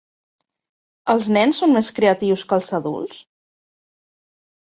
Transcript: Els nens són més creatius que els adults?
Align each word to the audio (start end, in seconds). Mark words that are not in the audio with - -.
Els 1.13 1.27
nens 1.35 1.59
són 1.63 1.75
més 1.75 1.91
creatius 1.99 2.45
que 2.53 2.57
els 2.59 2.71
adults? 2.79 3.19